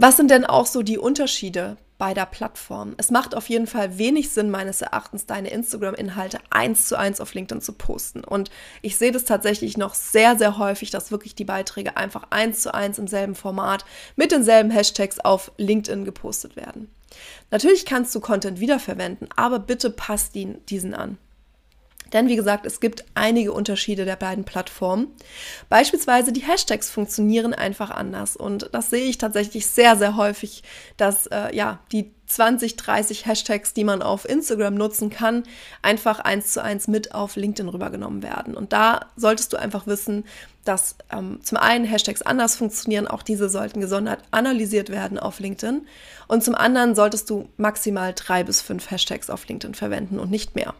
Was 0.00 0.16
sind 0.16 0.30
denn 0.30 0.44
auch 0.44 0.66
so 0.66 0.82
die 0.82 0.96
Unterschiede 0.96 1.76
bei 1.98 2.14
der 2.14 2.24
Plattform? 2.24 2.94
Es 2.98 3.10
macht 3.10 3.34
auf 3.34 3.48
jeden 3.48 3.66
Fall 3.66 3.98
wenig 3.98 4.30
Sinn, 4.30 4.48
meines 4.48 4.80
Erachtens, 4.80 5.26
deine 5.26 5.50
Instagram-Inhalte 5.50 6.38
eins 6.50 6.86
zu 6.86 6.96
eins 6.96 7.20
auf 7.20 7.34
LinkedIn 7.34 7.60
zu 7.60 7.72
posten. 7.72 8.22
Und 8.22 8.48
ich 8.80 8.96
sehe 8.96 9.10
das 9.10 9.24
tatsächlich 9.24 9.76
noch 9.76 9.94
sehr, 9.94 10.38
sehr 10.38 10.56
häufig, 10.56 10.90
dass 10.90 11.10
wirklich 11.10 11.34
die 11.34 11.44
Beiträge 11.44 11.96
einfach 11.96 12.28
eins 12.30 12.62
zu 12.62 12.72
eins 12.72 13.00
im 13.00 13.08
selben 13.08 13.34
Format 13.34 13.84
mit 14.14 14.30
denselben 14.30 14.70
Hashtags 14.70 15.18
auf 15.18 15.50
LinkedIn 15.56 16.04
gepostet 16.04 16.54
werden. 16.54 16.88
Natürlich 17.50 17.84
kannst 17.84 18.14
du 18.14 18.20
Content 18.20 18.60
wiederverwenden, 18.60 19.26
aber 19.34 19.58
bitte 19.58 19.90
passt 19.90 20.36
ihn 20.36 20.58
diesen 20.68 20.94
an. 20.94 21.18
Denn 22.12 22.28
wie 22.28 22.36
gesagt, 22.36 22.66
es 22.66 22.80
gibt 22.80 23.04
einige 23.14 23.52
Unterschiede 23.52 24.04
der 24.04 24.16
beiden 24.16 24.44
Plattformen. 24.44 25.08
Beispielsweise 25.68 26.32
die 26.32 26.42
Hashtags 26.42 26.90
funktionieren 26.90 27.54
einfach 27.54 27.90
anders. 27.90 28.36
Und 28.36 28.70
das 28.72 28.90
sehe 28.90 29.04
ich 29.04 29.18
tatsächlich 29.18 29.66
sehr, 29.66 29.96
sehr 29.96 30.16
häufig, 30.16 30.62
dass 30.96 31.26
äh, 31.26 31.54
ja, 31.54 31.80
die 31.92 32.12
20, 32.26 32.76
30 32.76 33.26
Hashtags, 33.26 33.72
die 33.72 33.84
man 33.84 34.02
auf 34.02 34.28
Instagram 34.28 34.74
nutzen 34.74 35.10
kann, 35.10 35.44
einfach 35.82 36.20
eins 36.20 36.52
zu 36.52 36.62
eins 36.62 36.86
mit 36.86 37.14
auf 37.14 37.36
LinkedIn 37.36 37.70
rübergenommen 37.70 38.22
werden. 38.22 38.54
Und 38.54 38.72
da 38.72 39.06
solltest 39.16 39.52
du 39.52 39.56
einfach 39.56 39.86
wissen, 39.86 40.24
dass 40.64 40.96
ähm, 41.10 41.40
zum 41.42 41.56
einen 41.56 41.86
Hashtags 41.86 42.20
anders 42.20 42.56
funktionieren, 42.56 43.08
auch 43.08 43.22
diese 43.22 43.48
sollten 43.48 43.80
gesondert 43.80 44.22
analysiert 44.30 44.90
werden 44.90 45.18
auf 45.18 45.40
LinkedIn. 45.40 45.86
Und 46.26 46.44
zum 46.44 46.54
anderen 46.54 46.94
solltest 46.94 47.30
du 47.30 47.48
maximal 47.56 48.12
drei 48.14 48.44
bis 48.44 48.60
fünf 48.60 48.90
Hashtags 48.90 49.30
auf 49.30 49.48
LinkedIn 49.48 49.74
verwenden 49.74 50.18
und 50.18 50.30
nicht 50.30 50.54
mehr. 50.54 50.74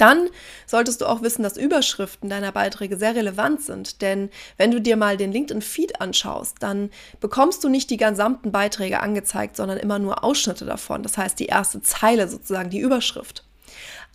Dann 0.00 0.30
solltest 0.66 1.02
du 1.02 1.06
auch 1.06 1.20
wissen, 1.20 1.42
dass 1.42 1.58
Überschriften 1.58 2.30
deiner 2.30 2.52
Beiträge 2.52 2.96
sehr 2.96 3.14
relevant 3.14 3.60
sind, 3.60 4.00
denn 4.00 4.30
wenn 4.56 4.70
du 4.70 4.80
dir 4.80 4.96
mal 4.96 5.18
den 5.18 5.30
LinkedIn-Feed 5.30 6.00
anschaust, 6.00 6.56
dann 6.60 6.88
bekommst 7.20 7.62
du 7.62 7.68
nicht 7.68 7.90
die 7.90 7.98
gesamten 7.98 8.50
Beiträge 8.50 9.00
angezeigt, 9.00 9.56
sondern 9.56 9.76
immer 9.76 9.98
nur 9.98 10.24
Ausschnitte 10.24 10.64
davon. 10.64 11.02
Das 11.02 11.18
heißt, 11.18 11.38
die 11.38 11.46
erste 11.46 11.82
Zeile 11.82 12.28
sozusagen, 12.28 12.70
die 12.70 12.80
Überschrift. 12.80 13.44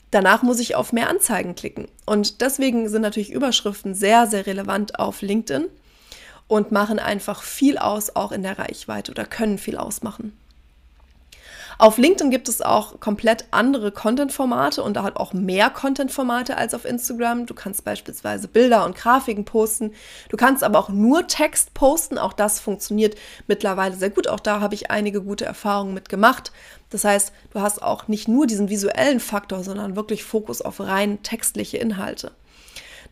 Danach 0.10 0.42
muss 0.42 0.60
ich 0.60 0.74
auf 0.74 0.92
mehr 0.92 1.08
Anzeigen 1.08 1.54
klicken. 1.54 1.88
Und 2.08 2.42
deswegen 2.42 2.90
sind 2.90 3.04
natürlich 3.04 3.32
Überschriften 3.32 3.94
sehr, 3.94 4.26
sehr 4.26 4.48
relevant 4.48 4.98
auf 4.98 5.22
LinkedIn 5.22 5.68
und 6.48 6.72
machen 6.72 6.98
einfach 6.98 7.44
viel 7.44 7.78
aus, 7.78 8.16
auch 8.16 8.32
in 8.32 8.42
der 8.42 8.58
Reichweite 8.58 9.12
oder 9.12 9.26
können 9.26 9.60
viel 9.60 9.78
ausmachen. 9.78 10.36
Auf 11.78 11.98
LinkedIn 11.98 12.32
gibt 12.32 12.48
es 12.48 12.62
auch 12.62 13.00
komplett 13.00 13.46
andere 13.52 13.92
Content-Formate 13.92 14.82
und 14.82 14.94
da 14.96 15.04
hat 15.04 15.18
auch 15.18 15.34
mehr 15.34 15.70
Content-Formate 15.70 16.56
als 16.56 16.74
auf 16.74 16.86
Instagram. 16.86 17.46
Du 17.46 17.54
kannst 17.54 17.84
beispielsweise 17.84 18.48
Bilder 18.48 18.86
und 18.86 18.96
Grafiken 18.96 19.44
posten. 19.44 19.92
Du 20.30 20.38
kannst 20.38 20.64
aber 20.64 20.80
auch 20.80 20.90
nur 20.90 21.28
Text 21.28 21.74
posten. 21.74 22.18
Auch 22.18 22.34
das 22.34 22.60
funktioniert 22.60 23.16
mittlerweile 23.48 23.96
sehr 23.96 24.10
gut. 24.10 24.28
Auch 24.28 24.40
da 24.40 24.62
habe 24.62 24.76
ich 24.76 24.90
einige 24.90 25.22
gute 25.22 25.46
Erfahrungen 25.46 25.94
mit 25.94 26.08
gemacht. 26.08 26.52
Das 26.90 27.04
heißt, 27.04 27.34
du 27.52 27.60
hast 27.60 27.84
auch 27.84 28.08
nicht 28.08 28.28
nur 28.28 28.48
diesen 28.48 28.70
visuellen 28.70 29.20
Faktor, 29.20 29.64
sondern 29.64 29.98
wirklich 29.98 30.24
Fokus 30.24 30.62
auf 30.62 30.80
rein 30.80 31.24
textliche 31.24 31.78
Inhalte. 31.78 32.32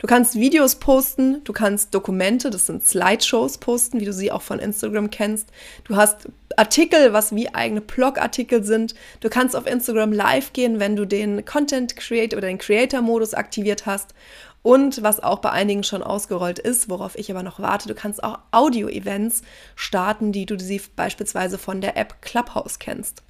Du 0.04 0.08
kannst 0.08 0.34
Videos 0.34 0.74
posten, 0.74 1.42
du 1.44 1.54
kannst 1.54 1.94
Dokumente, 1.94 2.50
das 2.50 2.66
sind 2.66 2.84
Slideshows 2.84 3.56
posten, 3.56 4.00
wie 4.00 4.04
du 4.04 4.12
sie 4.12 4.30
auch 4.30 4.42
von 4.42 4.58
Instagram 4.58 5.08
kennst. 5.08 5.48
Du 5.84 5.96
hast 5.96 6.28
Artikel, 6.58 7.14
was 7.14 7.34
wie 7.34 7.54
eigene 7.54 7.80
Blogartikel 7.80 8.62
sind. 8.64 8.94
Du 9.20 9.30
kannst 9.30 9.56
auf 9.56 9.66
Instagram 9.66 10.12
live 10.12 10.52
gehen, 10.52 10.78
wenn 10.78 10.94
du 10.94 11.06
den 11.06 11.46
Content 11.46 11.96
Creator 11.96 12.36
oder 12.36 12.48
den 12.48 12.58
Creator 12.58 13.00
Modus 13.00 13.32
aktiviert 13.32 13.86
hast. 13.86 14.12
Und 14.60 15.02
was 15.02 15.22
auch 15.22 15.38
bei 15.38 15.52
einigen 15.52 15.84
schon 15.84 16.02
ausgerollt 16.02 16.58
ist, 16.58 16.90
worauf 16.90 17.16
ich 17.16 17.30
aber 17.30 17.42
noch 17.42 17.58
warte, 17.58 17.88
du 17.88 17.94
kannst 17.94 18.22
auch 18.22 18.40
Audio-Events 18.50 19.40
starten, 19.74 20.32
die 20.32 20.44
du 20.44 20.58
sie 20.58 20.82
beispielsweise 20.96 21.56
von 21.56 21.80
der 21.80 21.96
App 21.96 22.20
Clubhouse 22.20 22.78
kennst. 22.78 23.22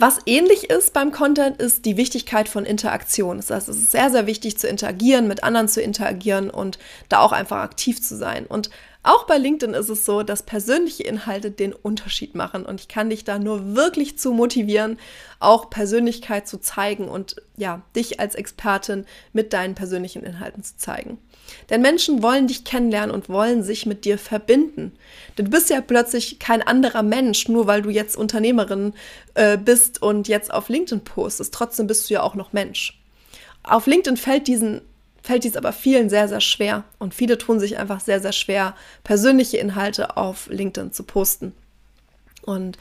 Was 0.00 0.16
ähnlich 0.24 0.70
ist 0.70 0.94
beim 0.94 1.12
Content, 1.12 1.60
ist 1.60 1.84
die 1.84 1.98
Wichtigkeit 1.98 2.48
von 2.48 2.64
Interaktion. 2.64 3.36
Das 3.36 3.50
heißt, 3.50 3.68
es 3.68 3.76
ist 3.76 3.90
sehr, 3.90 4.08
sehr 4.08 4.26
wichtig 4.26 4.56
zu 4.56 4.66
interagieren, 4.66 5.28
mit 5.28 5.44
anderen 5.44 5.68
zu 5.68 5.82
interagieren 5.82 6.48
und 6.48 6.78
da 7.10 7.18
auch 7.18 7.32
einfach 7.32 7.58
aktiv 7.58 8.00
zu 8.00 8.16
sein. 8.16 8.46
Und 8.46 8.70
auch 9.02 9.24
bei 9.24 9.38
LinkedIn 9.38 9.74
ist 9.74 9.88
es 9.88 10.04
so, 10.04 10.22
dass 10.22 10.42
persönliche 10.42 11.04
Inhalte 11.04 11.50
den 11.50 11.72
Unterschied 11.72 12.34
machen 12.34 12.66
und 12.66 12.80
ich 12.80 12.88
kann 12.88 13.08
dich 13.08 13.24
da 13.24 13.38
nur 13.38 13.74
wirklich 13.74 14.18
zu 14.18 14.32
motivieren, 14.32 14.98
auch 15.38 15.70
Persönlichkeit 15.70 16.46
zu 16.46 16.58
zeigen 16.58 17.08
und 17.08 17.36
ja, 17.56 17.80
dich 17.96 18.20
als 18.20 18.34
Expertin 18.34 19.06
mit 19.32 19.54
deinen 19.54 19.74
persönlichen 19.74 20.22
Inhalten 20.22 20.62
zu 20.62 20.76
zeigen. 20.76 21.16
Denn 21.70 21.80
Menschen 21.80 22.22
wollen 22.22 22.46
dich 22.46 22.64
kennenlernen 22.64 23.14
und 23.14 23.30
wollen 23.30 23.62
sich 23.62 23.86
mit 23.86 24.04
dir 24.04 24.18
verbinden. 24.18 24.92
Denn 25.38 25.46
du 25.46 25.50
bist 25.50 25.70
ja 25.70 25.80
plötzlich 25.80 26.38
kein 26.38 26.62
anderer 26.62 27.02
Mensch, 27.02 27.48
nur 27.48 27.66
weil 27.66 27.80
du 27.80 27.88
jetzt 27.88 28.16
Unternehmerin 28.16 28.92
äh, 29.34 29.56
bist 29.56 30.02
und 30.02 30.28
jetzt 30.28 30.52
auf 30.52 30.68
LinkedIn 30.68 31.04
postest. 31.04 31.54
Trotzdem 31.54 31.86
bist 31.86 32.08
du 32.08 32.14
ja 32.14 32.22
auch 32.22 32.34
noch 32.34 32.52
Mensch. 32.52 33.00
Auf 33.62 33.86
LinkedIn 33.86 34.18
fällt 34.18 34.46
diesen 34.46 34.82
fällt 35.22 35.44
dies 35.44 35.56
aber 35.56 35.72
vielen 35.72 36.08
sehr, 36.10 36.28
sehr 36.28 36.40
schwer. 36.40 36.84
Und 36.98 37.14
viele 37.14 37.38
tun 37.38 37.60
sich 37.60 37.78
einfach 37.78 38.00
sehr, 38.00 38.20
sehr 38.20 38.32
schwer, 38.32 38.74
persönliche 39.04 39.58
Inhalte 39.58 40.16
auf 40.16 40.48
LinkedIn 40.48 40.92
zu 40.92 41.02
posten. 41.02 41.54
Und 42.42 42.78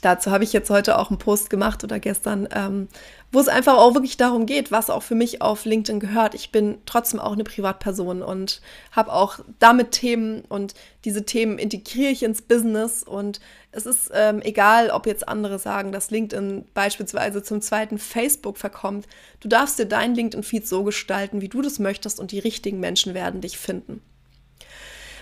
dazu 0.00 0.30
habe 0.30 0.44
ich 0.44 0.52
jetzt 0.52 0.70
heute 0.70 0.98
auch 0.98 1.10
einen 1.10 1.18
Post 1.18 1.50
gemacht 1.50 1.84
oder 1.84 1.98
gestern, 1.98 2.48
ähm, 2.54 2.88
wo 3.32 3.40
es 3.40 3.48
einfach 3.48 3.76
auch 3.76 3.94
wirklich 3.94 4.16
darum 4.16 4.46
geht, 4.46 4.70
was 4.70 4.90
auch 4.90 5.02
für 5.02 5.14
mich 5.14 5.42
auf 5.42 5.64
LinkedIn 5.64 6.00
gehört. 6.00 6.34
Ich 6.34 6.52
bin 6.52 6.78
trotzdem 6.86 7.20
auch 7.20 7.32
eine 7.32 7.44
Privatperson 7.44 8.22
und 8.22 8.60
habe 8.92 9.12
auch 9.12 9.40
damit 9.58 9.92
Themen 9.92 10.42
und 10.48 10.74
diese 11.04 11.24
Themen 11.24 11.58
integriere 11.58 12.10
ich 12.10 12.22
ins 12.22 12.42
Business 12.42 13.02
und 13.02 13.40
es 13.72 13.86
ist 13.86 14.10
ähm, 14.12 14.42
egal, 14.42 14.90
ob 14.90 15.06
jetzt 15.06 15.28
andere 15.28 15.58
sagen, 15.58 15.92
dass 15.92 16.10
LinkedIn 16.10 16.66
beispielsweise 16.74 17.42
zum 17.42 17.60
zweiten 17.60 17.98
Facebook 17.98 18.58
verkommt. 18.58 19.06
Du 19.38 19.48
darfst 19.48 19.78
dir 19.78 19.86
dein 19.86 20.14
LinkedIn-Feed 20.14 20.66
so 20.66 20.82
gestalten, 20.82 21.40
wie 21.40 21.48
du 21.48 21.62
das 21.62 21.78
möchtest 21.78 22.18
und 22.18 22.32
die 22.32 22.40
richtigen 22.40 22.80
Menschen 22.80 23.14
werden 23.14 23.40
dich 23.40 23.58
finden. 23.58 24.02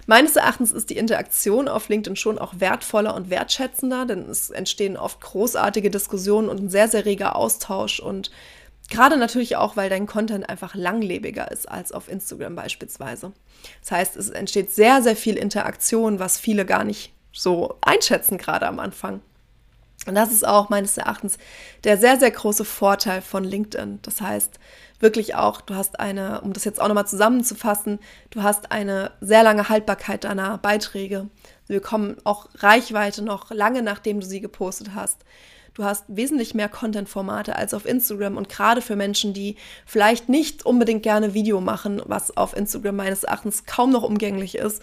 Meines 0.08 0.36
Erachtens 0.36 0.72
ist 0.72 0.88
die 0.88 0.96
Interaktion 0.96 1.68
auf 1.68 1.90
LinkedIn 1.90 2.16
schon 2.16 2.38
auch 2.38 2.54
wertvoller 2.56 3.14
und 3.14 3.28
wertschätzender, 3.28 4.06
denn 4.06 4.26
es 4.30 4.48
entstehen 4.48 4.96
oft 4.96 5.20
großartige 5.20 5.90
Diskussionen 5.90 6.48
und 6.48 6.62
ein 6.62 6.70
sehr, 6.70 6.88
sehr 6.88 7.04
reger 7.04 7.36
Austausch 7.36 8.00
und 8.00 8.30
Gerade 8.90 9.18
natürlich 9.18 9.56
auch, 9.56 9.76
weil 9.76 9.90
dein 9.90 10.06
Content 10.06 10.48
einfach 10.48 10.74
langlebiger 10.74 11.52
ist 11.52 11.70
als 11.70 11.92
auf 11.92 12.08
Instagram 12.08 12.54
beispielsweise. 12.56 13.32
Das 13.82 13.90
heißt, 13.90 14.16
es 14.16 14.30
entsteht 14.30 14.70
sehr, 14.70 15.02
sehr 15.02 15.14
viel 15.14 15.36
Interaktion, 15.36 16.18
was 16.18 16.38
viele 16.38 16.64
gar 16.64 16.84
nicht 16.84 17.12
so 17.30 17.76
einschätzen, 17.82 18.38
gerade 18.38 18.66
am 18.66 18.78
Anfang. 18.78 19.20
Und 20.08 20.14
das 20.14 20.32
ist 20.32 20.46
auch 20.46 20.68
meines 20.68 20.96
Erachtens 20.96 21.38
der 21.84 21.98
sehr, 21.98 22.18
sehr 22.18 22.30
große 22.30 22.64
Vorteil 22.64 23.20
von 23.20 23.44
LinkedIn. 23.44 24.00
Das 24.02 24.20
heißt, 24.20 24.58
wirklich 25.00 25.34
auch, 25.34 25.60
du 25.60 25.74
hast 25.74 26.00
eine, 26.00 26.40
um 26.40 26.52
das 26.52 26.64
jetzt 26.64 26.80
auch 26.80 26.88
nochmal 26.88 27.06
zusammenzufassen, 27.06 27.98
du 28.30 28.42
hast 28.42 28.72
eine 28.72 29.12
sehr 29.20 29.42
lange 29.42 29.68
Haltbarkeit 29.68 30.24
deiner 30.24 30.58
Beiträge. 30.58 31.28
Sie 31.66 31.74
bekommen 31.74 32.16
auch 32.24 32.48
Reichweite 32.56 33.22
noch 33.22 33.50
lange 33.50 33.82
nachdem 33.82 34.20
du 34.20 34.26
sie 34.26 34.40
gepostet 34.40 34.90
hast. 34.94 35.24
Du 35.74 35.84
hast 35.84 36.04
wesentlich 36.08 36.54
mehr 36.54 36.68
Content-Formate 36.68 37.54
als 37.54 37.72
auf 37.72 37.86
Instagram 37.86 38.36
und 38.36 38.48
gerade 38.48 38.82
für 38.82 38.96
Menschen, 38.96 39.32
die 39.32 39.54
vielleicht 39.86 40.28
nicht 40.28 40.66
unbedingt 40.66 41.04
gerne 41.04 41.34
Video 41.34 41.60
machen, 41.60 42.02
was 42.04 42.36
auf 42.36 42.56
Instagram 42.56 42.96
meines 42.96 43.22
Erachtens 43.22 43.64
kaum 43.64 43.92
noch 43.92 44.02
umgänglich 44.02 44.56
ist, 44.56 44.82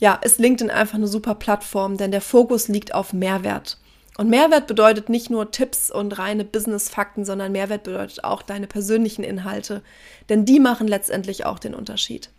ja, 0.00 0.14
ist 0.14 0.38
LinkedIn 0.38 0.70
einfach 0.70 0.94
eine 0.94 1.08
super 1.08 1.34
Plattform, 1.34 1.96
denn 1.96 2.12
der 2.12 2.20
Fokus 2.20 2.68
liegt 2.68 2.94
auf 2.94 3.12
Mehrwert. 3.12 3.78
Und 4.18 4.28
Mehrwert 4.28 4.66
bedeutet 4.66 5.08
nicht 5.08 5.30
nur 5.30 5.50
Tipps 5.50 5.90
und 5.90 6.18
reine 6.18 6.44
Business-Fakten, 6.44 7.24
sondern 7.24 7.52
Mehrwert 7.52 7.84
bedeutet 7.84 8.24
auch 8.24 8.42
deine 8.42 8.66
persönlichen 8.66 9.24
Inhalte, 9.24 9.82
denn 10.28 10.44
die 10.44 10.60
machen 10.60 10.86
letztendlich 10.86 11.46
auch 11.46 11.58
den 11.58 11.74
Unterschied. 11.74 12.30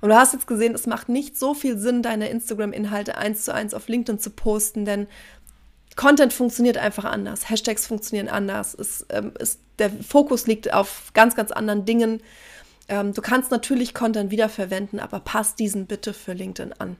Und 0.00 0.10
du 0.10 0.16
hast 0.16 0.32
jetzt 0.32 0.46
gesehen, 0.46 0.74
es 0.74 0.86
macht 0.86 1.08
nicht 1.08 1.38
so 1.38 1.54
viel 1.54 1.78
Sinn, 1.78 2.02
deine 2.02 2.28
Instagram-Inhalte 2.28 3.16
eins 3.16 3.44
zu 3.44 3.54
eins 3.54 3.74
auf 3.74 3.88
LinkedIn 3.88 4.20
zu 4.20 4.30
posten, 4.30 4.84
denn 4.84 5.06
Content 5.96 6.32
funktioniert 6.32 6.78
einfach 6.78 7.04
anders, 7.04 7.48
Hashtags 7.48 7.86
funktionieren 7.86 8.28
anders, 8.28 8.74
es, 8.74 9.04
ähm, 9.10 9.32
es, 9.38 9.58
der 9.78 9.90
Fokus 9.90 10.46
liegt 10.46 10.72
auf 10.72 11.10
ganz, 11.14 11.34
ganz 11.34 11.50
anderen 11.50 11.84
Dingen. 11.84 12.22
Ähm, 12.88 13.12
du 13.14 13.20
kannst 13.20 13.50
natürlich 13.50 13.94
Content 13.94 14.30
wiederverwenden, 14.30 15.00
aber 15.00 15.18
passt 15.20 15.58
diesen 15.58 15.86
bitte 15.86 16.12
für 16.12 16.32
LinkedIn 16.32 16.72
an. 16.74 16.96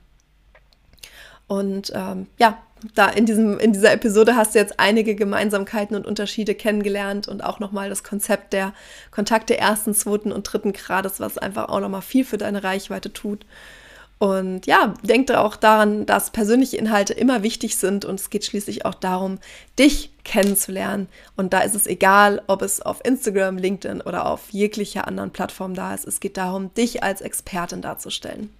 Und 1.47 1.93
ähm, 1.95 2.27
ja, 2.39 2.59
da 2.95 3.09
in, 3.09 3.27
diesem, 3.27 3.59
in 3.59 3.73
dieser 3.73 3.93
Episode 3.93 4.37
hast 4.37 4.55
du 4.55 4.59
jetzt 4.59 4.79
einige 4.79 5.15
Gemeinsamkeiten 5.15 5.97
und 5.97 6.07
Unterschiede 6.07 6.55
kennengelernt 6.55 7.29
und 7.29 7.43
auch 7.43 7.61
nochmal 7.61 7.89
das 7.89 8.05
Konzept 8.05 8.53
der 8.53 8.73
Kontakte 9.11 9.57
ersten, 9.57 9.95
zweiten 9.95 10.33
und 10.33 10.45
dritten 10.45 10.73
Grades, 10.73 11.21
was 11.21 11.39
einfach 11.39 11.69
auch 11.69 11.81
nochmal 11.81 12.03
viel 12.03 12.25
für 12.25 12.39
deine 12.39 12.65
Reichweite 12.65 13.13
tut. 13.13 13.45
Und 14.19 14.67
ja, 14.67 14.95
denk 15.03 15.31
auch 15.31 15.55
daran, 15.55 16.05
dass 16.05 16.31
persönliche 16.31 16.77
Inhalte 16.77 17.13
immer 17.13 17.45
wichtig 17.45 17.77
sind 17.77 18.05
und 18.05 18.19
es 18.19 18.31
geht 18.31 18.45
schließlich 18.45 18.85
auch 18.85 18.95
darum, 18.95 19.39
dich 19.79 20.11
kennenzulernen. 20.25 21.09
Und 21.37 21.53
da 21.53 21.61
ist 21.61 21.77
es 21.77 21.87
egal, 21.87 22.43
ob 22.49 22.63
es 22.63 22.83
auf 22.83 23.05
Instagram, 23.05 23.59
LinkedIn 23.59 24.01
oder 24.01 24.27
auf 24.27 24.51
jeglicher 24.51 25.07
anderen 25.07 25.31
Plattform 25.31 25.75
da 25.75 25.95
ist. 25.95 26.05
Es 26.05 26.19
geht 26.19 26.37
darum, 26.37 26.75
dich 26.75 27.05
als 27.05 27.21
Expertin 27.21 27.81
darzustellen. 27.81 28.51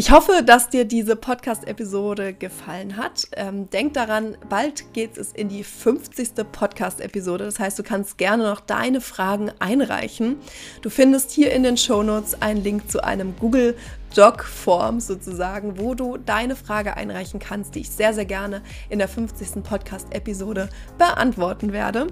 Ich 0.00 0.12
hoffe, 0.12 0.44
dass 0.46 0.68
dir 0.70 0.84
diese 0.84 1.16
Podcast-Episode 1.16 2.32
gefallen 2.32 2.96
hat. 2.96 3.26
Ähm, 3.32 3.68
denk 3.68 3.94
daran, 3.94 4.36
bald 4.48 4.92
geht 4.92 5.18
es 5.18 5.32
in 5.32 5.48
die 5.48 5.64
50. 5.64 6.34
Podcast-Episode. 6.52 7.42
Das 7.42 7.58
heißt, 7.58 7.76
du 7.80 7.82
kannst 7.82 8.16
gerne 8.16 8.44
noch 8.44 8.60
deine 8.60 9.00
Fragen 9.00 9.50
einreichen. 9.58 10.36
Du 10.82 10.88
findest 10.88 11.32
hier 11.32 11.52
in 11.52 11.64
den 11.64 11.76
Shownotes 11.76 12.40
einen 12.40 12.62
Link 12.62 12.88
zu 12.88 13.02
einem 13.02 13.34
Google 13.40 13.76
Doc-Form 14.14 15.00
sozusagen, 15.00 15.80
wo 15.80 15.96
du 15.96 16.16
deine 16.16 16.54
Frage 16.54 16.96
einreichen 16.96 17.40
kannst, 17.40 17.74
die 17.74 17.80
ich 17.80 17.90
sehr, 17.90 18.14
sehr 18.14 18.24
gerne 18.24 18.62
in 18.90 19.00
der 19.00 19.08
50. 19.08 19.64
Podcast-Episode 19.64 20.68
beantworten 20.96 21.72
werde. 21.72 22.06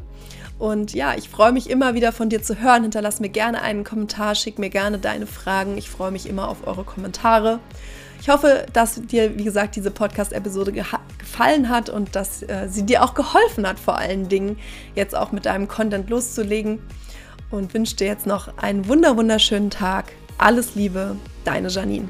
Und 0.59 0.95
ja, 0.95 1.15
ich 1.15 1.29
freue 1.29 1.53
mich 1.53 1.69
immer 1.69 1.95
wieder 1.95 2.13
von 2.13 2.31
dir 2.31 2.43
zu 2.43 2.61
hören. 2.61 2.83
Hinterlass 2.83 3.21
mir 3.21 3.29
gerne 3.29 3.61
einen 3.61 3.85
Kommentar, 3.85 4.35
schick 4.35 4.59
mir 4.59 4.71
gerne 4.71 4.99
deine 4.99 5.27
Fragen. 5.27 5.77
Ich 5.77 5.91
freue 5.91 6.11
mich 6.11 6.27
immer 6.29 6.49
auf 6.49 6.67
eure 6.67 6.85
Kommentare. 6.85 7.61
Ich 8.21 8.31
hoffe, 8.31 8.67
dass 8.73 9.01
dir, 9.03 9.39
wie 9.39 9.45
gesagt, 9.45 9.77
diese 9.77 9.91
Podcast-Episode 9.91 10.73
gefallen 10.73 11.69
hat 11.69 11.91
und 11.91 12.17
dass 12.17 12.43
äh, 12.43 12.69
sie 12.69 12.85
dir 12.85 13.05
auch 13.05 13.15
geholfen 13.15 13.69
hat, 13.69 13.79
vor 13.79 13.99
allen 13.99 14.29
Dingen 14.29 14.59
jetzt 14.95 15.15
auch 15.15 15.33
mit 15.33 15.45
deinem 15.45 15.69
Content 15.69 16.09
loszulegen. 16.09 16.81
Und 17.51 17.75
wünsche 17.75 17.95
dir 17.95 18.09
jetzt 18.09 18.27
noch 18.27 18.59
einen 18.59 18.89
wunder 18.89 19.17
wunderschönen 19.17 19.71
Tag. 19.71 20.07
Alles 20.39 20.75
Liebe, 20.75 21.17
deine 21.45 21.69
Janine. 21.69 22.09